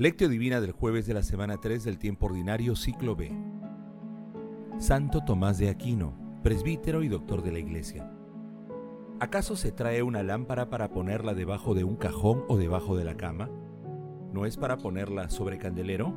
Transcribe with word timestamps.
Lectio 0.00 0.30
Divina 0.30 0.62
del 0.62 0.72
jueves 0.72 1.06
de 1.06 1.12
la 1.12 1.22
semana 1.22 1.58
3 1.58 1.84
del 1.84 1.98
tiempo 1.98 2.24
ordinario, 2.24 2.74
ciclo 2.74 3.14
B. 3.14 3.30
Santo 4.78 5.22
Tomás 5.26 5.58
de 5.58 5.68
Aquino, 5.68 6.14
presbítero 6.42 7.02
y 7.02 7.08
doctor 7.08 7.42
de 7.42 7.52
la 7.52 7.58
Iglesia. 7.58 8.10
¿Acaso 9.20 9.56
se 9.56 9.72
trae 9.72 10.02
una 10.02 10.22
lámpara 10.22 10.70
para 10.70 10.88
ponerla 10.88 11.34
debajo 11.34 11.74
de 11.74 11.84
un 11.84 11.96
cajón 11.96 12.44
o 12.48 12.56
debajo 12.56 12.96
de 12.96 13.04
la 13.04 13.18
cama? 13.18 13.50
¿No 14.32 14.46
es 14.46 14.56
para 14.56 14.78
ponerla 14.78 15.28
sobre 15.28 15.58
candelero? 15.58 16.14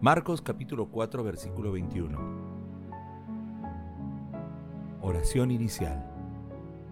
Marcos 0.00 0.42
capítulo 0.42 0.90
4 0.90 1.22
versículo 1.22 1.70
21. 1.70 2.18
Oración 5.00 5.52
inicial. 5.52 6.19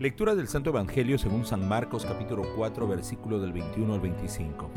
Lectura 0.00 0.34
del 0.34 0.48
Santo 0.48 0.70
Evangelio 0.70 1.18
según 1.18 1.44
San 1.44 1.68
Marcos 1.68 2.04
capítulo 2.04 2.42
4 2.56 2.88
versículo 2.88 3.38
del 3.38 3.52
21 3.52 3.94
al 3.94 4.00
25. 4.00 4.68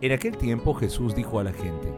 En 0.00 0.12
aquel 0.12 0.36
tiempo 0.36 0.72
Jesús 0.74 1.16
dijo 1.16 1.40
a 1.40 1.42
la 1.44 1.52
gente, 1.52 1.92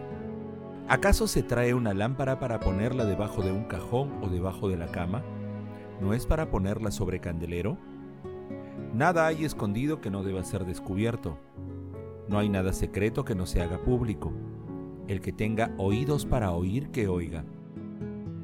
¿acaso 0.89 1.29
se 1.29 1.43
trae 1.43 1.75
una 1.75 1.93
lámpara 1.93 2.39
para 2.39 2.59
ponerla 2.59 3.05
debajo 3.05 3.43
de 3.43 3.53
un 3.53 3.65
cajón 3.65 4.19
o 4.23 4.31
debajo 4.31 4.71
de 4.71 4.79
la 4.79 4.87
cama? 4.87 5.23
¿No 6.01 6.15
es 6.15 6.25
para 6.25 6.51
ponerla 6.51 6.91
sobre 6.91 7.21
candelero? 7.21 7.77
Nada 8.95 9.27
hay 9.27 9.45
escondido 9.45 10.01
que 10.01 10.11
no 10.11 10.23
deba 10.23 10.43
ser 10.43 10.65
descubierto. 10.65 11.39
No 12.29 12.39
hay 12.39 12.49
nada 12.49 12.73
secreto 12.73 13.27
que 13.27 13.35
no 13.35 13.45
se 13.45 13.61
haga 13.61 13.77
público. 13.77 14.33
El 15.07 15.21
que 15.21 15.35
tenga 15.35 15.75
oídos 15.77 16.25
para 16.25 16.51
oír, 16.53 16.89
que 16.93 17.09
oiga. 17.09 17.45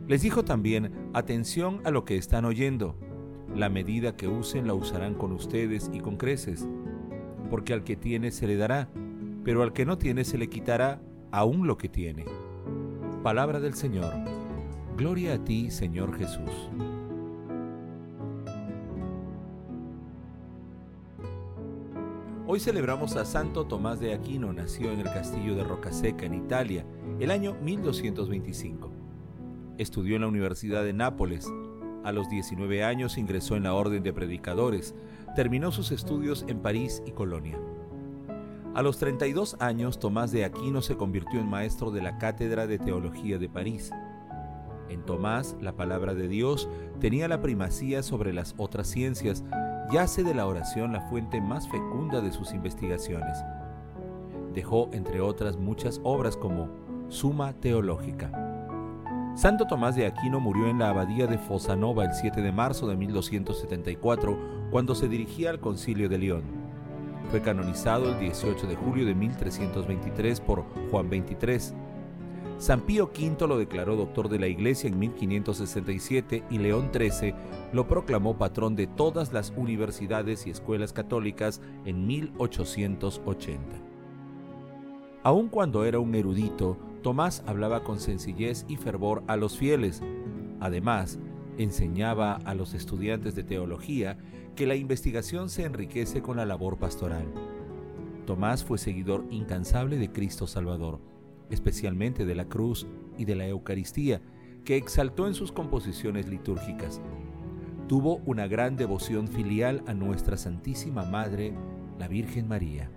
Les 0.09 0.21
dijo 0.21 0.45
también, 0.45 1.09
atención 1.15 1.81
a 1.85 1.91
lo 1.91 2.05
que 2.05 2.19
están 2.19 2.45
oyendo 2.45 2.97
la 3.55 3.69
medida 3.69 4.17
que 4.17 4.29
usen 4.29 4.67
la 4.67 4.75
usarán 4.75 5.15
con 5.15 5.33
ustedes 5.33 5.91
y 5.93 6.01
con 6.01 6.17
creces, 6.17 6.67
porque 7.51 7.73
al 7.73 7.85
que 7.85 7.97
tiene 7.97 8.31
se 8.31 8.47
le 8.47 8.57
dará, 8.57 8.89
pero 9.45 9.63
al 9.63 9.73
que 9.73 9.85
no 9.85 9.99
tiene 9.99 10.25
se 10.25 10.39
le 10.39 10.49
quitará 10.49 11.01
aún 11.33 11.67
lo 11.67 11.77
que 11.77 11.89
tiene. 11.89 12.25
Palabra 13.23 13.61
del 13.61 13.75
Señor. 13.75 14.13
Gloria 14.97 15.35
a 15.35 15.45
ti, 15.45 15.71
Señor 15.71 16.17
Jesús. 16.17 16.71
Hoy 22.47 22.59
celebramos 22.59 23.15
a 23.15 23.25
Santo 23.25 23.67
Tomás 23.67 24.01
de 24.01 24.13
Aquino, 24.13 24.53
nació 24.53 24.91
en 24.91 24.99
el 24.99 25.05
castillo 25.05 25.55
de 25.55 25.63
Rocaseca, 25.63 26.27
en 26.27 26.35
Italia, 26.35 26.85
el 27.21 27.31
año 27.31 27.55
1225. 27.63 28.91
Estudió 29.79 30.17
en 30.17 30.23
la 30.23 30.29
Universidad 30.29 30.83
de 30.83 30.93
Nápoles, 30.93 31.47
a 32.05 32.13
los 32.13 32.29
19 32.29 32.85
años 32.85 33.19
ingresó 33.19 33.57
en 33.57 33.65
la 33.65 33.75
Orden 33.75 34.03
de 34.03 34.13
Predicadores, 34.13 34.95
terminó 35.35 35.73
sus 35.73 35.93
estudios 35.93 36.45
en 36.49 36.61
París 36.61 37.03
y 37.07 37.13
Colonia. 37.13 37.59
A 38.75 38.83
los 38.83 38.99
32 38.99 39.57
años, 39.59 39.99
Tomás 39.99 40.31
de 40.31 40.45
Aquino 40.45 40.81
se 40.81 40.97
convirtió 40.97 41.41
en 41.41 41.49
maestro 41.49 41.91
de 41.91 42.03
la 42.03 42.19
Cátedra 42.19 42.67
de 42.67 42.79
Teología 42.79 43.39
de 43.39 43.49
París. 43.49 43.91
En 44.89 45.05
Tomás, 45.05 45.57
la 45.61 45.77
palabra 45.77 46.15
de 46.15 46.29
Dios 46.29 46.69
tenía 47.01 47.27
la 47.29 47.41
primacía 47.41 48.03
sobre 48.03 48.33
las 48.33 48.55
otras 48.59 48.87
ciencias 48.87 49.45
y 49.93 49.97
hace 49.97 50.23
de 50.23 50.35
la 50.35 50.47
oración 50.47 50.93
la 50.93 51.01
fuente 51.03 51.41
más 51.41 51.69
fecunda 51.69 52.21
de 52.21 52.33
sus 52.33 52.53
investigaciones. 52.53 53.39
Dejó, 54.55 54.89
entre 54.93 55.21
otras, 55.21 55.57
muchas 55.57 56.01
obras 56.05 56.37
como 56.37 56.69
Suma 57.09 57.53
Teológica. 57.55 58.50
Santo 59.41 59.67
Tomás 59.67 59.97
de 59.97 60.05
Aquino 60.05 60.39
murió 60.39 60.69
en 60.69 60.81
la 60.81 60.91
abadía 60.91 61.27
de 61.27 61.39
Fosanova 61.39 62.05
el 62.05 62.13
7 62.13 62.43
de 62.43 62.53
marzo 62.53 62.87
de 62.87 62.95
1274, 62.95 64.39
cuando 64.71 64.95
se 64.95 65.09
dirigía 65.09 65.49
al 65.49 65.61
concilio 65.61 66.11
de 66.11 66.19
León. 66.19 66.43
Fue 67.31 67.41
canonizado 67.41 68.11
el 68.11 68.21
18 68.21 68.67
de 68.67 68.77
julio 68.77 69.07
de 69.07 69.15
1323 69.15 70.43
por 70.43 70.67
Juan 70.91 71.09
XXIII. 71.09 71.75
San 72.59 72.83
Pío 72.83 73.07
V 73.19 73.49
lo 73.49 73.57
declaró 73.57 73.97
doctor 73.97 74.29
de 74.29 74.41
la 74.41 74.47
Iglesia 74.47 74.89
en 74.89 74.99
1567 74.99 76.45
y 76.51 76.59
León 76.59 76.91
XIII 76.93 77.35
lo 77.73 77.89
proclamó 77.89 78.37
patrón 78.37 78.77
de 78.77 78.89
todas 78.89 79.33
las 79.33 79.55
universidades 79.57 80.47
y 80.47 80.51
escuelas 80.51 80.93
católicas 80.93 81.63
en 81.87 82.07
1880. 82.07 83.59
Aun 85.23 85.49
cuando 85.49 85.87
era 85.87 85.99
un 85.99 86.15
erudito, 86.15 86.77
Tomás 87.03 87.43
hablaba 87.47 87.83
con 87.83 87.99
sencillez 87.99 88.67
y 88.69 88.77
fervor 88.77 89.23
a 89.27 89.37
los 89.37 89.57
fieles. 89.57 90.03
Además, 90.61 91.19
enseñaba 91.57 92.35
a 92.35 92.55
los 92.55 92.75
estudiantes 92.75 93.35
de 93.35 93.43
teología 93.43 94.19
que 94.55 94.67
la 94.67 94.75
investigación 94.75 95.49
se 95.49 95.65
enriquece 95.65 96.21
con 96.21 96.37
la 96.37 96.45
labor 96.45 96.79
pastoral. 96.79 97.27
Tomás 98.27 98.65
fue 98.65 98.77
seguidor 98.79 99.25
incansable 99.31 99.97
de 99.97 100.13
Cristo 100.13 100.47
Salvador, 100.47 101.01
especialmente 101.49 102.27
de 102.27 102.35
la 102.35 102.45
cruz 102.45 102.87
y 103.17 103.25
de 103.25 103.35
la 103.35 103.47
Eucaristía, 103.47 104.21
que 104.65 104.77
exaltó 104.77 105.27
en 105.27 105.35
sus 105.35 105.53
composiciones 105.53 106.29
litúrgicas. 106.29 107.01
Tuvo 107.89 108.17
una 108.27 108.47
gran 108.47 108.77
devoción 108.77 109.27
filial 109.27 109.83
a 109.87 109.95
nuestra 109.95 110.37
Santísima 110.37 111.05
Madre, 111.05 111.55
la 111.99 112.09
Virgen 112.09 112.47
María. 112.47 112.91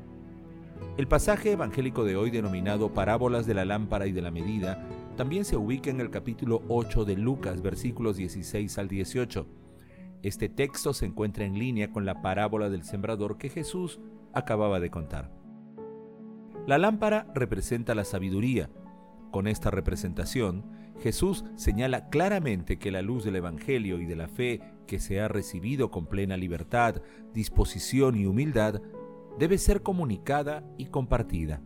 El 0.97 1.07
pasaje 1.07 1.51
evangélico 1.51 2.03
de 2.03 2.15
hoy 2.15 2.29
denominado 2.29 2.93
Parábolas 2.93 3.45
de 3.47 3.53
la 3.53 3.65
lámpara 3.65 4.05
y 4.05 4.11
de 4.11 4.21
la 4.21 4.31
medida 4.31 4.87
también 5.17 5.43
se 5.43 5.57
ubica 5.57 5.89
en 5.89 5.99
el 5.99 6.09
capítulo 6.09 6.61
8 6.67 7.05
de 7.05 7.17
Lucas, 7.17 7.61
versículos 7.61 8.17
16 8.17 8.77
al 8.77 8.87
18. 8.87 9.47
Este 10.21 10.49
texto 10.49 10.93
se 10.93 11.05
encuentra 11.05 11.45
en 11.45 11.59
línea 11.59 11.91
con 11.91 12.05
la 12.05 12.21
parábola 12.21 12.69
del 12.69 12.83
sembrador 12.83 13.37
que 13.37 13.49
Jesús 13.49 13.99
acababa 14.33 14.79
de 14.79 14.89
contar. 14.89 15.31
La 16.65 16.77
lámpara 16.77 17.27
representa 17.35 17.93
la 17.93 18.05
sabiduría. 18.05 18.69
Con 19.31 19.47
esta 19.47 19.69
representación, 19.69 20.63
Jesús 21.01 21.43
señala 21.55 22.09
claramente 22.09 22.77
que 22.77 22.91
la 22.91 23.01
luz 23.01 23.23
del 23.23 23.35
Evangelio 23.35 23.99
y 23.99 24.05
de 24.05 24.15
la 24.15 24.27
fe 24.27 24.61
que 24.87 24.99
se 24.99 25.19
ha 25.19 25.27
recibido 25.27 25.91
con 25.91 26.05
plena 26.05 26.37
libertad, 26.37 27.01
disposición 27.33 28.15
y 28.15 28.25
humildad 28.25 28.81
debe 29.39 29.57
ser 29.57 29.81
comunicada 29.81 30.63
y 30.77 30.87
compartida. 30.87 31.61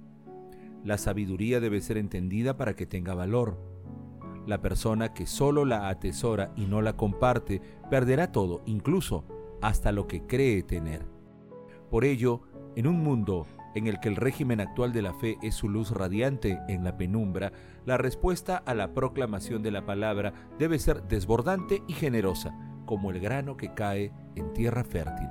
La 0.83 0.97
sabiduría 0.97 1.59
debe 1.59 1.81
ser 1.81 1.97
entendida 1.97 2.57
para 2.57 2.75
que 2.75 2.85
tenga 2.85 3.13
valor. 3.13 3.59
La 4.45 4.61
persona 4.61 5.13
que 5.13 5.27
solo 5.27 5.65
la 5.65 5.89
atesora 5.89 6.53
y 6.55 6.65
no 6.65 6.81
la 6.81 6.95
comparte 6.95 7.61
perderá 7.89 8.31
todo, 8.31 8.61
incluso 8.65 9.25
hasta 9.61 9.91
lo 9.91 10.07
que 10.07 10.25
cree 10.25 10.63
tener. 10.63 11.05
Por 11.89 12.05
ello, 12.05 12.41
en 12.75 12.87
un 12.87 13.03
mundo 13.03 13.47
en 13.75 13.87
el 13.87 13.99
que 13.99 14.09
el 14.09 14.15
régimen 14.15 14.59
actual 14.59 14.93
de 14.93 15.01
la 15.01 15.13
fe 15.13 15.37
es 15.41 15.55
su 15.55 15.69
luz 15.69 15.91
radiante 15.91 16.59
en 16.67 16.83
la 16.83 16.97
penumbra, 16.97 17.51
la 17.85 17.97
respuesta 17.97 18.57
a 18.57 18.73
la 18.73 18.93
proclamación 18.93 19.61
de 19.61 19.71
la 19.71 19.85
palabra 19.85 20.33
debe 20.57 20.79
ser 20.79 21.03
desbordante 21.03 21.83
y 21.87 21.93
generosa, 21.93 22.57
como 22.85 23.11
el 23.11 23.19
grano 23.19 23.57
que 23.57 23.73
cae 23.73 24.11
en 24.35 24.53
tierra 24.53 24.83
fértil. 24.83 25.27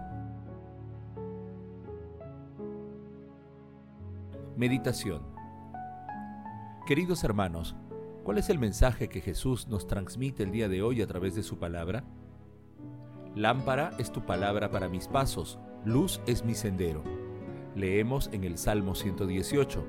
Meditación 4.56 5.20
Queridos 6.86 7.24
hermanos, 7.24 7.76
¿cuál 8.24 8.38
es 8.38 8.48
el 8.48 8.58
mensaje 8.58 9.10
que 9.10 9.20
Jesús 9.20 9.68
nos 9.68 9.86
transmite 9.86 10.44
el 10.44 10.50
día 10.50 10.66
de 10.66 10.80
hoy 10.80 11.02
a 11.02 11.06
través 11.06 11.34
de 11.34 11.42
su 11.42 11.58
palabra? 11.58 12.04
Lámpara 13.34 13.90
es 13.98 14.10
tu 14.10 14.24
palabra 14.24 14.70
para 14.70 14.88
mis 14.88 15.08
pasos, 15.08 15.58
luz 15.84 16.22
es 16.26 16.42
mi 16.42 16.54
sendero. 16.54 17.04
Leemos 17.74 18.30
en 18.32 18.44
el 18.44 18.56
Salmo 18.56 18.94
118. 18.94 19.84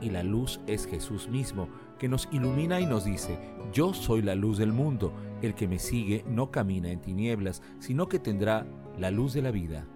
Y 0.00 0.10
la 0.10 0.22
luz 0.22 0.60
es 0.68 0.86
Jesús 0.86 1.26
mismo, 1.28 1.68
que 1.98 2.08
nos 2.08 2.28
ilumina 2.30 2.80
y 2.80 2.86
nos 2.86 3.04
dice, 3.04 3.36
yo 3.72 3.94
soy 3.94 4.22
la 4.22 4.36
luz 4.36 4.58
del 4.58 4.72
mundo, 4.72 5.12
el 5.42 5.56
que 5.56 5.66
me 5.66 5.80
sigue 5.80 6.24
no 6.28 6.52
camina 6.52 6.92
en 6.92 7.00
tinieblas, 7.00 7.62
sino 7.80 8.08
que 8.08 8.20
tendrá 8.20 8.64
la 8.96 9.10
luz 9.10 9.32
de 9.32 9.42
la 9.42 9.50
vida. 9.50 9.88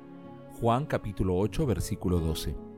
Juan 0.61 0.87
capítulo 0.87 1.37
8 1.37 1.67
versículo 1.67 2.19
12. 2.19 2.72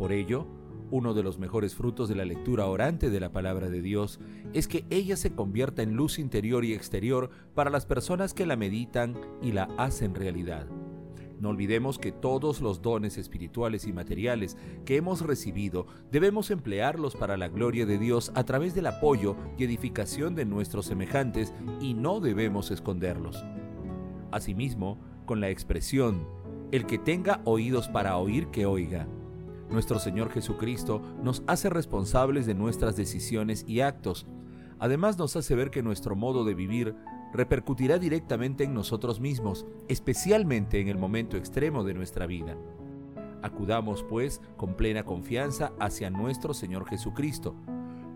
Por 0.00 0.12
ello, 0.12 0.46
uno 0.90 1.12
de 1.12 1.22
los 1.22 1.38
mejores 1.38 1.74
frutos 1.74 2.08
de 2.08 2.14
la 2.14 2.24
lectura 2.24 2.64
orante 2.64 3.10
de 3.10 3.20
la 3.20 3.32
palabra 3.32 3.68
de 3.68 3.82
Dios 3.82 4.18
es 4.54 4.66
que 4.66 4.86
ella 4.88 5.14
se 5.14 5.34
convierta 5.34 5.82
en 5.82 5.92
luz 5.92 6.18
interior 6.18 6.64
y 6.64 6.72
exterior 6.72 7.28
para 7.54 7.68
las 7.68 7.84
personas 7.84 8.32
que 8.32 8.46
la 8.46 8.56
meditan 8.56 9.14
y 9.42 9.52
la 9.52 9.64
hacen 9.76 10.14
realidad. 10.14 10.66
No 11.38 11.50
olvidemos 11.50 11.98
que 11.98 12.12
todos 12.12 12.62
los 12.62 12.80
dones 12.80 13.18
espirituales 13.18 13.86
y 13.86 13.92
materiales 13.92 14.56
que 14.86 14.96
hemos 14.96 15.20
recibido 15.20 15.86
debemos 16.10 16.50
emplearlos 16.50 17.14
para 17.14 17.36
la 17.36 17.48
gloria 17.48 17.84
de 17.84 17.98
Dios 17.98 18.32
a 18.34 18.44
través 18.44 18.74
del 18.74 18.86
apoyo 18.86 19.36
y 19.58 19.64
edificación 19.64 20.34
de 20.34 20.46
nuestros 20.46 20.86
semejantes 20.86 21.52
y 21.78 21.92
no 21.92 22.20
debemos 22.20 22.70
esconderlos. 22.70 23.44
Asimismo, 24.32 24.98
con 25.26 25.40
la 25.40 25.50
expresión, 25.50 26.26
el 26.72 26.86
que 26.86 26.96
tenga 26.96 27.42
oídos 27.44 27.88
para 27.88 28.16
oír, 28.16 28.46
que 28.46 28.64
oiga. 28.64 29.06
Nuestro 29.70 30.00
Señor 30.00 30.30
Jesucristo 30.30 31.00
nos 31.22 31.44
hace 31.46 31.70
responsables 31.70 32.44
de 32.44 32.54
nuestras 32.54 32.96
decisiones 32.96 33.64
y 33.68 33.82
actos. 33.82 34.26
Además 34.80 35.16
nos 35.16 35.36
hace 35.36 35.54
ver 35.54 35.70
que 35.70 35.82
nuestro 35.82 36.16
modo 36.16 36.44
de 36.44 36.54
vivir 36.54 36.96
repercutirá 37.32 37.98
directamente 37.98 38.64
en 38.64 38.74
nosotros 38.74 39.20
mismos, 39.20 39.66
especialmente 39.88 40.80
en 40.80 40.88
el 40.88 40.98
momento 40.98 41.36
extremo 41.36 41.84
de 41.84 41.94
nuestra 41.94 42.26
vida. 42.26 42.56
Acudamos, 43.42 44.02
pues, 44.02 44.40
con 44.56 44.74
plena 44.74 45.04
confianza 45.04 45.72
hacia 45.78 46.10
nuestro 46.10 46.52
Señor 46.52 46.86
Jesucristo. 46.86 47.54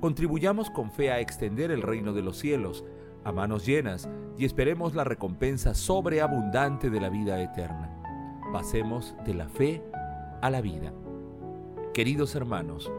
Contribuyamos 0.00 0.70
con 0.70 0.90
fe 0.90 1.12
a 1.12 1.20
extender 1.20 1.70
el 1.70 1.82
reino 1.82 2.12
de 2.12 2.22
los 2.22 2.36
cielos, 2.36 2.84
a 3.22 3.30
manos 3.30 3.64
llenas, 3.64 4.08
y 4.36 4.44
esperemos 4.44 4.94
la 4.96 5.04
recompensa 5.04 5.72
sobreabundante 5.72 6.90
de 6.90 7.00
la 7.00 7.10
vida 7.10 7.40
eterna. 7.40 8.02
Pasemos 8.52 9.14
de 9.24 9.34
la 9.34 9.48
fe 9.48 9.82
a 10.42 10.50
la 10.50 10.60
vida. 10.60 10.92
Queridos 11.94 12.34
hermanos, 12.34 12.90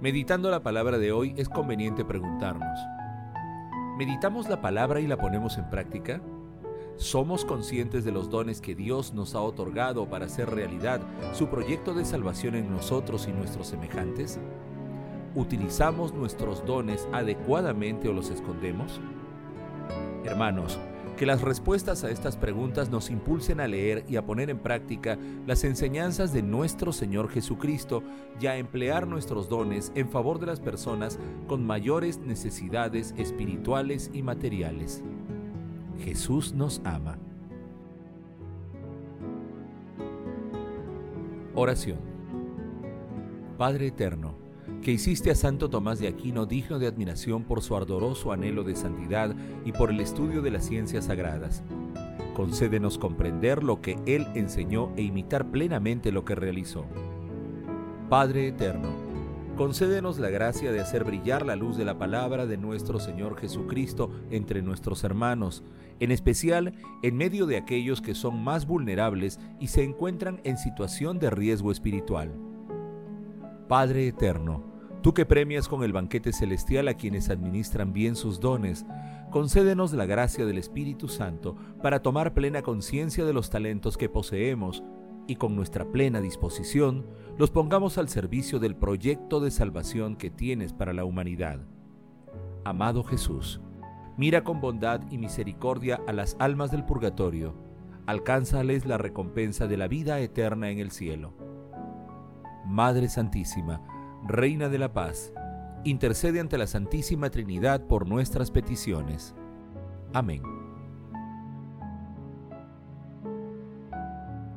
meditando 0.00 0.50
la 0.50 0.62
palabra 0.62 0.96
de 0.96 1.12
hoy 1.12 1.34
es 1.36 1.50
conveniente 1.50 2.06
preguntarnos, 2.06 2.80
¿Meditamos 3.98 4.48
la 4.48 4.62
palabra 4.62 4.98
y 5.00 5.06
la 5.06 5.18
ponemos 5.18 5.58
en 5.58 5.68
práctica? 5.68 6.22
¿Somos 6.96 7.44
conscientes 7.44 8.02
de 8.02 8.12
los 8.12 8.30
dones 8.30 8.62
que 8.62 8.74
Dios 8.74 9.12
nos 9.12 9.34
ha 9.34 9.42
otorgado 9.42 10.08
para 10.08 10.24
hacer 10.24 10.48
realidad 10.48 11.02
su 11.34 11.48
proyecto 11.48 11.92
de 11.92 12.06
salvación 12.06 12.54
en 12.54 12.70
nosotros 12.70 13.28
y 13.28 13.32
nuestros 13.32 13.66
semejantes? 13.66 14.40
¿Utilizamos 15.34 16.14
nuestros 16.14 16.64
dones 16.64 17.06
adecuadamente 17.12 18.08
o 18.08 18.14
los 18.14 18.30
escondemos? 18.30 19.02
Hermanos, 20.24 20.80
que 21.20 21.26
las 21.26 21.42
respuestas 21.42 22.02
a 22.02 22.10
estas 22.10 22.38
preguntas 22.38 22.88
nos 22.88 23.10
impulsen 23.10 23.60
a 23.60 23.68
leer 23.68 24.06
y 24.08 24.16
a 24.16 24.24
poner 24.24 24.48
en 24.48 24.58
práctica 24.58 25.18
las 25.46 25.64
enseñanzas 25.64 26.32
de 26.32 26.40
nuestro 26.40 26.94
Señor 26.94 27.28
Jesucristo 27.28 28.02
y 28.40 28.46
a 28.46 28.56
emplear 28.56 29.06
nuestros 29.06 29.50
dones 29.50 29.92
en 29.94 30.08
favor 30.08 30.40
de 30.40 30.46
las 30.46 30.60
personas 30.60 31.18
con 31.46 31.62
mayores 31.62 32.16
necesidades 32.16 33.14
espirituales 33.18 34.10
y 34.14 34.22
materiales. 34.22 35.02
Jesús 36.02 36.54
nos 36.54 36.80
ama. 36.86 37.18
Oración. 41.54 41.98
Padre 43.58 43.88
Eterno, 43.88 44.36
que 44.82 44.92
hiciste 44.92 45.30
a 45.30 45.34
Santo 45.34 45.68
Tomás 45.68 45.98
de 45.98 46.08
Aquino 46.08 46.46
digno 46.46 46.78
de 46.78 46.86
admiración 46.86 47.44
por 47.44 47.62
su 47.62 47.76
ardoroso 47.76 48.32
anhelo 48.32 48.64
de 48.64 48.76
santidad 48.76 49.34
y 49.64 49.72
por 49.72 49.90
el 49.90 50.00
estudio 50.00 50.42
de 50.42 50.50
las 50.50 50.64
ciencias 50.64 51.06
sagradas. 51.06 51.62
Concédenos 52.34 52.96
comprender 52.96 53.62
lo 53.62 53.82
que 53.82 53.98
Él 54.06 54.26
enseñó 54.34 54.92
e 54.96 55.02
imitar 55.02 55.50
plenamente 55.50 56.12
lo 56.12 56.24
que 56.24 56.34
realizó. 56.34 56.86
Padre 58.08 58.48
Eterno, 58.48 58.88
concédenos 59.56 60.18
la 60.18 60.30
gracia 60.30 60.72
de 60.72 60.80
hacer 60.80 61.04
brillar 61.04 61.44
la 61.44 61.56
luz 61.56 61.76
de 61.76 61.84
la 61.84 61.98
palabra 61.98 62.46
de 62.46 62.56
nuestro 62.56 62.98
Señor 62.98 63.36
Jesucristo 63.36 64.10
entre 64.30 64.62
nuestros 64.62 65.04
hermanos, 65.04 65.62
en 66.00 66.10
especial 66.10 66.72
en 67.02 67.16
medio 67.16 67.46
de 67.46 67.58
aquellos 67.58 68.00
que 68.00 68.14
son 68.14 68.42
más 68.42 68.66
vulnerables 68.66 69.38
y 69.60 69.66
se 69.66 69.84
encuentran 69.84 70.40
en 70.44 70.56
situación 70.56 71.18
de 71.18 71.30
riesgo 71.30 71.70
espiritual. 71.70 72.49
Padre 73.70 74.08
Eterno, 74.08 74.64
Tú 75.00 75.14
que 75.14 75.24
premias 75.24 75.68
con 75.68 75.84
el 75.84 75.92
banquete 75.92 76.32
celestial 76.32 76.88
a 76.88 76.94
quienes 76.94 77.30
administran 77.30 77.92
bien 77.92 78.16
sus 78.16 78.40
dones, 78.40 78.84
concédenos 79.30 79.92
la 79.92 80.06
gracia 80.06 80.44
del 80.44 80.58
Espíritu 80.58 81.06
Santo 81.06 81.54
para 81.80 82.02
tomar 82.02 82.34
plena 82.34 82.62
conciencia 82.62 83.24
de 83.24 83.32
los 83.32 83.48
talentos 83.48 83.96
que 83.96 84.08
poseemos 84.08 84.82
y 85.28 85.36
con 85.36 85.54
nuestra 85.54 85.84
plena 85.84 86.20
disposición 86.20 87.06
los 87.38 87.52
pongamos 87.52 87.96
al 87.96 88.08
servicio 88.08 88.58
del 88.58 88.74
proyecto 88.74 89.38
de 89.38 89.52
salvación 89.52 90.16
que 90.16 90.30
tienes 90.30 90.72
para 90.72 90.92
la 90.92 91.04
humanidad. 91.04 91.60
Amado 92.64 93.04
Jesús, 93.04 93.60
mira 94.16 94.42
con 94.42 94.60
bondad 94.60 95.00
y 95.12 95.16
misericordia 95.16 96.00
a 96.08 96.12
las 96.12 96.34
almas 96.40 96.72
del 96.72 96.84
purgatorio, 96.84 97.54
alcánzales 98.06 98.84
la 98.84 98.98
recompensa 98.98 99.68
de 99.68 99.76
la 99.76 99.86
vida 99.86 100.18
eterna 100.18 100.70
en 100.70 100.80
el 100.80 100.90
cielo. 100.90 101.49
Madre 102.66 103.08
Santísima, 103.08 103.80
Reina 104.26 104.68
de 104.68 104.78
la 104.78 104.92
Paz, 104.92 105.32
intercede 105.84 106.40
ante 106.40 106.58
la 106.58 106.66
Santísima 106.66 107.30
Trinidad 107.30 107.86
por 107.86 108.06
nuestras 108.06 108.50
peticiones. 108.50 109.34
Amén. 110.12 110.42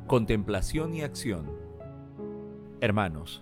Contemplación 0.08 0.94
y 0.94 1.02
acción 1.02 1.64
Hermanos, 2.84 3.42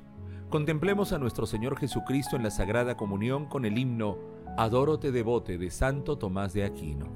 contemplemos 0.51 1.13
a 1.13 1.17
nuestro 1.17 1.47
Señor 1.47 1.75
Jesucristo 1.75 2.35
en 2.35 2.43
la 2.43 2.51
Sagrada 2.51 2.95
Comunión 2.95 3.47
con 3.47 3.65
el 3.65 3.79
himno 3.79 4.19
Adoro-te 4.55 5.11
devote 5.11 5.57
de 5.57 5.71
Santo 5.71 6.19
Tomás 6.19 6.53
de 6.53 6.63
Aquino. 6.63 7.07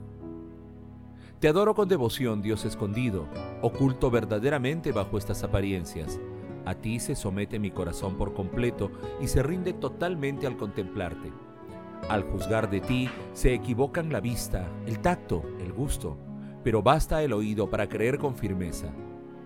Te 1.40 1.48
adoro 1.48 1.76
con 1.76 1.88
devoción, 1.88 2.42
Dios 2.42 2.66
escondido, 2.66 3.28
oculto 3.62 4.10
verdaderamente 4.10 4.92
bajo 4.92 5.20
estas 5.20 5.44
apariencias 5.44 6.20
a 6.66 6.76
ti 6.76 7.00
se 7.00 7.16
somete 7.16 7.60
mi 7.60 7.72
corazón 7.72 8.16
por 8.16 8.34
completo 8.34 8.92
y 9.22 9.28
se 9.28 9.44
rinde 9.44 9.74
totalmente 9.74 10.48
al 10.48 10.58
contemplarte. 10.58 11.32
Al 12.10 12.24
juzgar 12.24 12.70
de 12.70 12.82
ti 12.82 13.10
se 13.34 13.54
equivocan 13.54 14.12
la 14.12 14.20
vista, 14.20 14.70
el 14.86 15.00
tacto, 15.00 15.44
el 15.60 15.74
gusto, 15.74 16.18
pero 16.64 16.84
basta 16.84 17.24
el 17.24 17.34
oído 17.34 17.70
para 17.70 17.90
creer 17.90 18.18
con 18.18 18.36
firmeza. 18.36 18.92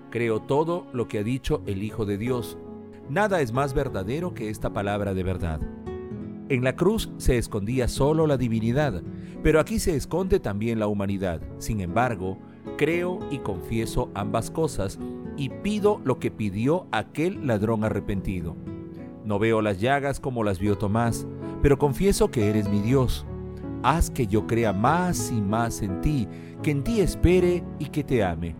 Creo 0.10 0.42
todo 0.42 0.88
lo 0.94 1.07
que 1.07 1.19
ha 1.19 1.24
dicho 1.24 1.62
el 1.66 1.83
Hijo 1.83 2.06
de 2.06 2.18
Dios. 2.18 2.57
Nada 3.10 3.42
es 3.42 3.51
más 3.51 3.74
verdadero 3.74 4.33
que 4.33 4.50
esta 4.50 4.74
palabra 4.74 5.13
de 5.13 5.24
verdad. 5.24 5.60
En 6.50 6.64
la 6.64 6.76
cruz 6.76 7.11
se 7.18 7.38
escondía 7.38 7.88
solo 7.88 8.26
la 8.26 8.35
divinidad, 8.35 9.04
pero 9.44 9.59
aquí 9.59 9.80
se 9.80 9.95
esconde 9.95 10.40
también 10.40 10.80
la 10.80 10.88
humanidad. 10.88 11.42
Sin 11.59 11.80
embargo, 11.80 12.40
creo 12.78 13.19
y 13.30 13.38
confieso 13.38 14.09
ambas 14.16 14.49
cosas 14.49 14.97
y 15.39 15.47
pido 15.47 16.01
lo 16.03 16.19
que 16.19 16.31
pidió 16.31 16.85
aquel 16.91 17.47
ladrón 17.47 17.85
arrepentido. 17.85 18.57
No 19.23 19.39
veo 19.39 19.61
las 19.61 19.79
llagas 19.79 20.19
como 20.19 20.43
las 20.43 20.59
vio 20.59 20.77
Tomás, 20.77 21.25
pero 21.61 21.79
confieso 21.79 22.29
que 22.29 22.49
eres 22.49 22.67
mi 22.67 22.81
Dios. 22.81 23.25
Haz 23.81 24.11
que 24.11 24.27
yo 24.27 24.47
crea 24.47 24.73
más 24.73 25.31
y 25.31 25.41
más 25.41 25.81
en 25.81 26.01
ti, 26.01 26.27
que 26.61 26.71
en 26.71 26.83
ti 26.83 26.99
espere 26.99 27.63
y 27.79 27.85
que 27.85 28.03
te 28.03 28.21
ame. 28.21 28.57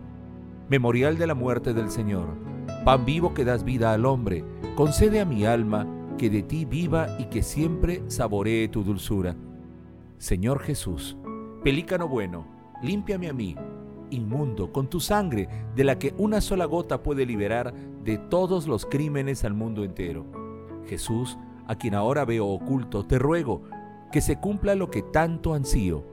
Memorial 0.70 1.18
de 1.18 1.26
la 1.26 1.34
muerte 1.34 1.74
del 1.74 1.90
Señor, 1.90 2.28
pan 2.86 3.04
vivo 3.04 3.34
que 3.34 3.44
das 3.44 3.62
vida 3.62 3.92
al 3.92 4.06
hombre, 4.06 4.42
concede 4.74 5.20
a 5.20 5.26
mi 5.26 5.44
alma 5.44 5.86
que 6.16 6.30
de 6.30 6.42
ti 6.42 6.64
viva 6.64 7.08
y 7.18 7.26
que 7.26 7.42
siempre 7.42 8.02
saboree 8.06 8.68
tu 8.68 8.82
dulzura. 8.84 9.36
Señor 10.16 10.60
Jesús, 10.60 11.18
pelícano 11.62 12.08
bueno, 12.08 12.46
límpiame 12.82 13.28
a 13.28 13.34
mí 13.34 13.54
inmundo 14.10 14.72
con 14.72 14.88
tu 14.88 15.00
sangre, 15.00 15.48
de 15.74 15.84
la 15.84 15.98
que 15.98 16.14
una 16.18 16.40
sola 16.40 16.64
gota 16.64 17.02
puede 17.02 17.26
liberar 17.26 17.72
de 18.04 18.18
todos 18.18 18.66
los 18.66 18.86
crímenes 18.86 19.44
al 19.44 19.54
mundo 19.54 19.84
entero. 19.84 20.26
Jesús, 20.86 21.38
a 21.66 21.76
quien 21.76 21.94
ahora 21.94 22.24
veo 22.24 22.46
oculto, 22.46 23.06
te 23.06 23.18
ruego 23.18 23.62
que 24.10 24.20
se 24.20 24.38
cumpla 24.38 24.74
lo 24.74 24.90
que 24.90 25.02
tanto 25.02 25.54
ansío, 25.54 26.04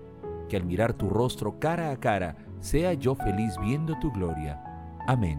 que 0.50 0.58
al 0.58 0.66
mirar 0.66 0.94
tu 0.94 1.10
rostro 1.10 1.60
cara 1.60 1.92
a 1.92 2.00
cara, 2.00 2.36
sea 2.60 2.94
yo 2.94 3.16
feliz 3.16 3.56
viendo 3.60 3.98
tu 4.00 4.12
gloria. 4.12 4.64
Amén. 5.08 5.38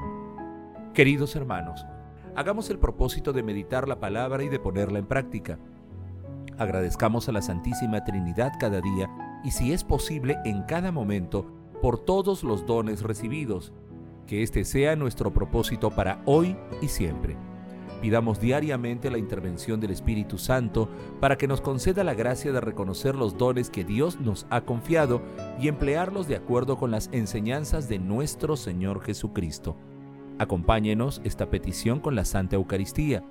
Queridos 0.95 1.37
hermanos, 1.37 1.87
hagamos 2.35 2.71
el 2.71 2.79
propósito 2.79 3.33
de 3.33 3.43
meditar 3.43 3.87
la 3.87 4.00
palabra 4.00 4.43
y 4.43 4.49
de 4.49 4.59
ponerla 4.59 4.99
en 4.99 5.07
práctica. 5.07 5.59
Agradezcamos 6.59 7.29
a 7.29 7.33
la 7.33 7.43
Santísima 7.43 8.03
Trinidad 8.05 8.53
cada 8.59 8.81
día 8.81 9.09
y 9.45 9.53
si 9.53 9.73
es 9.73 9.85
posible 9.85 10.38
en 10.45 10.62
cada 10.65 10.91
momento, 10.91 11.47
por 11.80 11.99
todos 11.99 12.44
los 12.44 12.66
dones 12.66 13.02
recibidos. 13.02 13.73
Que 14.26 14.42
este 14.42 14.64
sea 14.64 14.97
nuestro 14.97 15.32
propósito 15.32 15.90
para 15.90 16.23
hoy 16.26 16.56
y 16.82 16.88
siempre. 16.88 17.37
Pidamos 18.00 18.40
diariamente 18.40 19.11
la 19.11 19.18
intervención 19.18 19.80
del 19.80 19.90
Espíritu 19.90 20.38
Santo 20.38 20.88
para 21.20 21.37
que 21.37 21.49
nos 21.49 21.61
conceda 21.61 22.04
la 22.04 22.14
gracia 22.14 22.52
de 22.52 22.61
reconocer 22.61 23.16
los 23.16 23.37
dones 23.37 23.70
que 23.70 23.85
Dios 23.85 24.20
nos 24.20 24.47
ha 24.50 24.61
confiado 24.61 25.20
y 25.61 25.66
emplearlos 25.66 26.28
de 26.28 26.37
acuerdo 26.37 26.78
con 26.78 26.92
las 26.92 27.08
enseñanzas 27.12 27.88
de 27.88 27.99
nuestro 27.99 28.56
Señor 28.56 29.00
Jesucristo. 29.02 29.76
Acompáñenos 30.38 31.20
esta 31.25 31.50
petición 31.50 31.99
con 31.99 32.14
la 32.14 32.25
Santa 32.25 32.54
Eucaristía. 32.54 33.25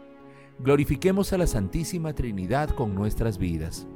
Glorifiquemos 0.59 1.31
a 1.31 1.37
la 1.37 1.47
Santísima 1.47 2.13
Trinidad 2.13 2.69
con 2.71 2.93
nuestras 2.93 3.37
vidas. 3.37 3.87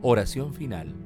Oración 0.00 0.54
final. 0.54 1.05